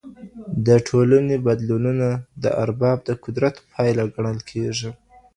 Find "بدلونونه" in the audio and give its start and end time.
1.47-2.07